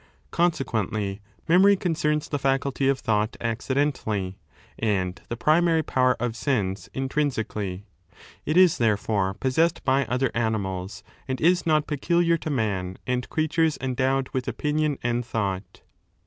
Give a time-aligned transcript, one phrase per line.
[0.31, 4.39] Consequently, memory concerns the faculty of thought accidentally
[4.79, 7.85] and the primary power of sense intrinsically.*
[8.43, 13.77] It is, therefore, possessed by other animals, and is not peculiar to man and creatures
[13.79, 15.81] endowed with opinion 8 and thought.